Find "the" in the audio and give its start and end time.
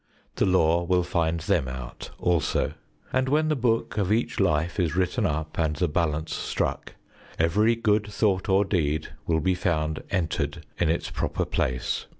0.33-0.47, 3.49-3.55, 5.75-5.87